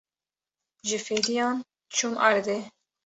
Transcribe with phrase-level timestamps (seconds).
[0.87, 1.57] Ji fêdiyan
[1.95, 2.57] çûm erdê.